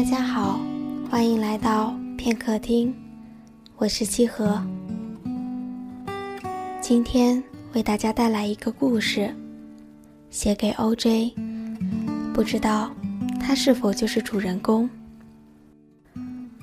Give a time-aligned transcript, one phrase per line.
[0.00, 0.58] 大家好，
[1.10, 2.90] 欢迎来到片刻听，
[3.76, 4.58] 我是七和。
[6.80, 7.44] 今天
[7.74, 9.30] 为大家带来一个故事，
[10.30, 11.34] 写给 OJ，
[12.32, 12.90] 不知道
[13.38, 14.88] 他是否就是主人公。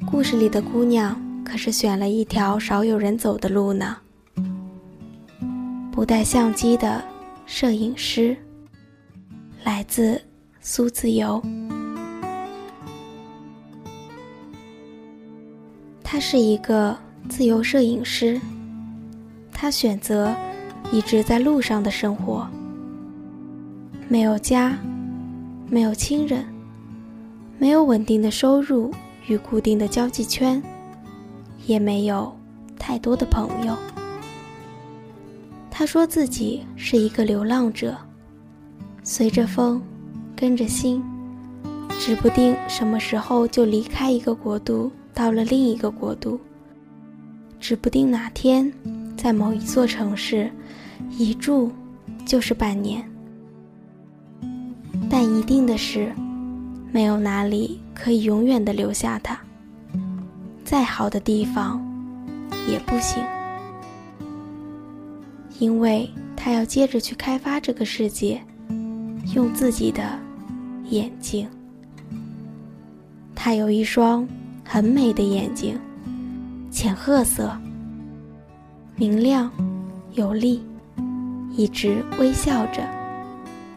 [0.09, 1.15] 故事里的姑娘
[1.45, 3.97] 可是选了一条少有人走的路呢。
[5.91, 7.05] 不带相机的
[7.45, 8.35] 摄影师，
[9.63, 10.19] 来自
[10.59, 11.39] 苏自由。
[16.09, 16.97] 他是一个
[17.27, 18.39] 自由摄影师，
[19.51, 20.33] 他选择
[20.89, 22.47] 一直在路上的生活，
[24.07, 24.77] 没有家，
[25.69, 26.45] 没有亲人，
[27.57, 28.89] 没有稳定的收入
[29.27, 30.63] 与固定的交际圈，
[31.65, 32.33] 也没有
[32.79, 33.75] 太多的朋友。
[35.69, 37.93] 他说自己是一个流浪者，
[39.03, 39.81] 随着风，
[40.37, 41.03] 跟着心，
[41.99, 44.89] 指不定什么时候就离开一个国度。
[45.17, 46.39] 到了另一个国度，
[47.59, 48.71] 指不定哪天，
[49.17, 50.47] 在某一座城市，
[51.09, 51.71] 一住
[52.23, 53.03] 就是半年。
[55.09, 56.13] 但一定的是，
[56.91, 59.35] 没有哪里可以永远的留下他。
[60.63, 61.83] 再好的地方，
[62.69, 63.17] 也不行，
[65.57, 68.39] 因为他要接着去开发这个世界，
[69.33, 70.03] 用自己的
[70.91, 71.49] 眼睛。
[73.33, 74.23] 他有一双。
[74.69, 75.79] 很美的眼睛，
[76.69, 77.57] 浅褐色，
[78.97, 79.49] 明亮，
[80.11, 80.61] 有力，
[81.55, 82.85] 一直微笑着，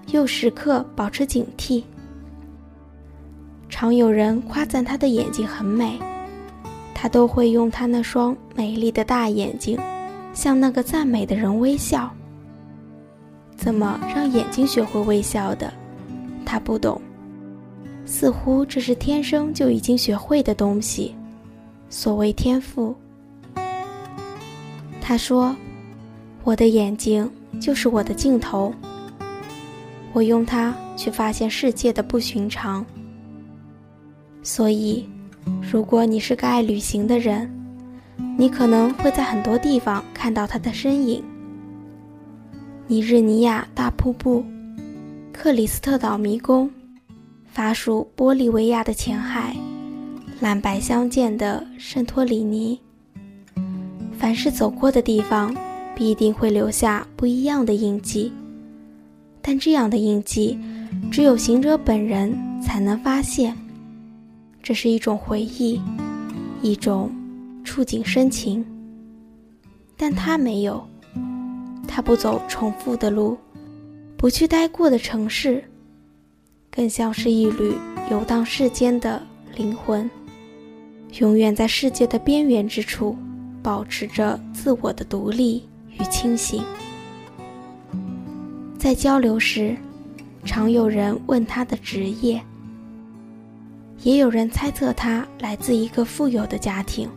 [0.09, 1.85] 又时刻保持警惕。
[3.69, 5.97] 常有人夸赞他的眼睛很美，
[6.93, 9.79] 他都会用他那双美丽的大眼睛，
[10.35, 12.11] 向那个赞美的人微笑。
[13.57, 15.73] 怎么让眼睛学会微笑的？
[16.45, 17.01] 他不懂。
[18.11, 21.15] 似乎这是天生就已经学会的东西，
[21.89, 22.93] 所谓天赋。
[25.01, 25.55] 他说
[26.43, 27.31] ：“我的眼睛
[27.61, 28.75] 就是我的镜头，
[30.13, 32.85] 我用它去发现世界的不寻常。
[34.43, 35.09] 所以，
[35.63, 37.49] 如果你是个爱旅行的人，
[38.37, 41.23] 你可能会在很多地方看到他的身影：
[42.89, 44.45] 尼日尼亚大瀑布、
[45.33, 46.69] 克里斯特岛迷宫。”
[47.53, 49.57] 法属玻利维亚的浅海，
[50.39, 52.79] 蓝白相间的圣托里尼。
[54.17, 55.55] 凡是走过的地方，
[55.95, 58.33] 必定会留下不一样的印记。
[59.43, 60.57] 但这样的印记，
[61.11, 63.57] 只有行者本人才能发现。
[64.63, 65.81] 这是一种回忆，
[66.63, 67.11] 一种
[67.65, 68.65] 触景生情。
[69.97, 70.87] 但他没有，
[71.89, 73.37] 他不走重复的路，
[74.17, 75.65] 不去待过的城市。
[76.71, 77.75] 更像是一缕
[78.11, 79.21] 游荡世间的
[79.57, 80.09] 灵魂，
[81.19, 83.17] 永远在世界的边缘之处，
[83.61, 86.63] 保持着自我的独立与清醒。
[88.79, 89.77] 在交流时，
[90.45, 92.41] 常有人问他的职业，
[94.05, 97.11] 也有人猜测他来自一个富有的家庭。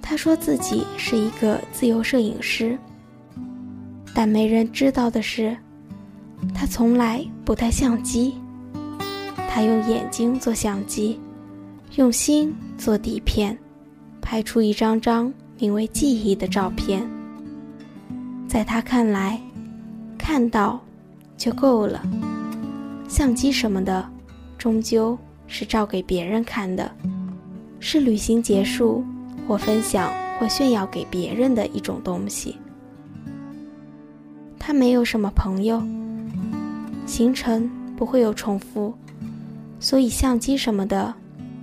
[0.00, 2.78] 他说自己是一个自由摄影师，
[4.14, 5.56] 但没人知道的是。
[6.54, 8.34] 他从来不带相机，
[9.48, 11.20] 他用眼睛做相机，
[11.96, 13.56] 用心做底片，
[14.20, 17.06] 拍出一张张名为记忆的照片。
[18.48, 19.40] 在他看来，
[20.16, 20.80] 看到
[21.36, 22.02] 就够了。
[23.08, 24.08] 相机什么的，
[24.56, 26.90] 终究是照给别人看的，
[27.80, 29.04] 是旅行结束
[29.46, 32.56] 或分享或炫耀给别人的一种东西。
[34.58, 35.80] 他没有什么朋友。
[37.06, 38.92] 行程不会有重复，
[39.80, 41.14] 所以相机什么的，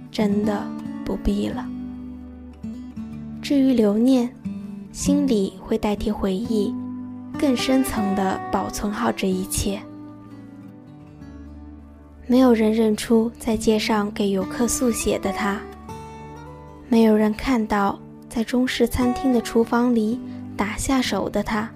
[0.09, 0.65] 真的
[1.05, 1.67] 不必了。
[3.41, 4.33] 至于留念，
[4.93, 6.73] 心里会代替回忆，
[7.37, 9.79] 更深层的保存好这一切。
[12.25, 15.59] 没有人认出在街上给游客速写的他，
[16.87, 20.17] 没有人看到在中式餐厅的厨房里
[20.55, 21.69] 打下手的他。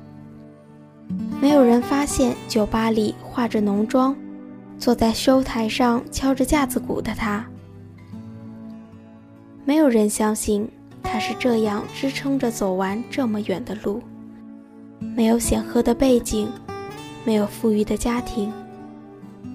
[1.41, 4.15] 没有人发现酒吧里化着浓妆，
[4.79, 7.45] 坐在收台上敲着架子鼓的他。
[9.65, 10.67] 没有人相信
[11.03, 14.01] 他是这样支撑着走完这么远的路。
[14.99, 16.49] 没有显赫的背景，
[17.23, 18.51] 没有富裕的家庭。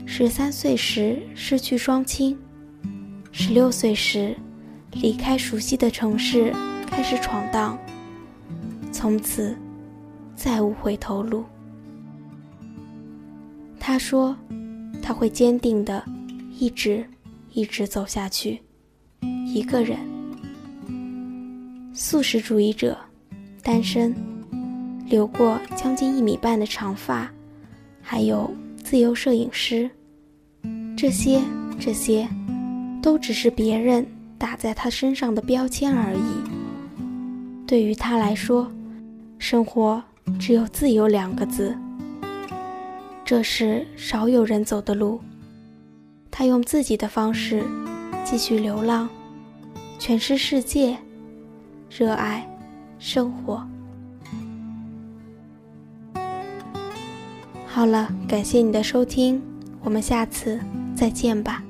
[0.06, 2.38] 十三岁时失去双亲，
[3.32, 4.36] 十六岁时
[4.92, 6.52] 离开熟悉的城市，
[6.86, 7.78] 开始闯荡。
[8.92, 9.56] 从此，
[10.42, 11.44] 再无回头路。
[13.78, 14.36] 他说
[15.00, 16.04] ：“他会坚定的，
[16.58, 17.06] 一直，
[17.52, 18.60] 一直走下去，
[19.46, 19.96] 一个人。
[21.94, 22.98] 素食主义者，
[23.62, 24.12] 单身，
[25.06, 27.30] 留过将近一米半的长发，
[28.00, 28.52] 还有
[28.82, 29.88] 自由摄影师。
[30.96, 31.40] 这些，
[31.78, 32.28] 这些，
[33.00, 34.04] 都只是别人
[34.38, 37.64] 打在他身上的标签而已。
[37.64, 38.68] 对于他来说，
[39.38, 40.02] 生活
[40.38, 41.76] 只有自由两个字。
[43.24, 45.20] 这是少有人走的路。
[46.30, 47.64] 他用自己的方式
[48.24, 49.08] 继续流浪，
[49.98, 50.96] 诠释世界。
[51.90, 52.48] 热爱
[52.98, 53.62] 生活。
[57.66, 59.42] 好了，感谢你的收听，
[59.82, 60.58] 我们下次
[60.96, 61.62] 再见吧。